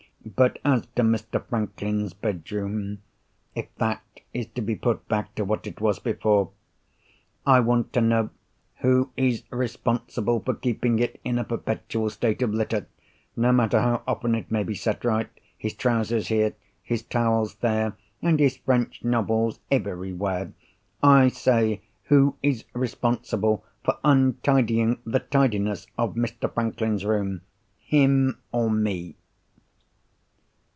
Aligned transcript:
But, 0.23 0.59
as 0.63 0.85
to 0.95 1.01
Mr. 1.01 1.43
Franklin's 1.43 2.13
bedroom 2.13 3.01
(if 3.55 3.73
that 3.77 4.03
is 4.35 4.45
to 4.49 4.61
be 4.61 4.75
put 4.75 5.07
back 5.07 5.33
to 5.35 5.43
what 5.43 5.65
it 5.65 5.81
was 5.81 5.97
before), 5.99 6.51
I 7.45 7.59
want 7.59 7.91
to 7.93 8.01
know 8.01 8.29
who 8.77 9.11
is 9.17 9.43
responsible 9.49 10.39
for 10.39 10.53
keeping 10.53 10.99
it 10.99 11.19
in 11.23 11.37
a 11.39 11.43
perpetual 11.43 12.09
state 12.11 12.41
of 12.43 12.53
litter, 12.53 12.87
no 13.35 13.51
matter 13.51 13.81
how 13.81 14.03
often 14.07 14.35
it 14.35 14.49
may 14.51 14.63
be 14.63 14.75
set 14.75 15.03
right—his 15.03 15.73
trousers 15.73 16.27
here, 16.27 16.55
his 16.83 17.01
towels 17.01 17.55
there, 17.55 17.97
and 18.21 18.39
his 18.39 18.57
French 18.57 19.03
novels 19.03 19.59
everywhere. 19.71 20.53
I 21.03 21.29
say, 21.29 21.81
who 22.05 22.35
is 22.43 22.63
responsible 22.73 23.65
for 23.83 23.97
untidying 24.03 25.01
the 25.05 25.19
tidiness 25.19 25.87
of 25.97 26.13
Mr. 26.15 26.51
Franklin's 26.51 27.03
room, 27.05 27.41
him 27.79 28.37
or 28.51 28.69
me?" 28.69 29.15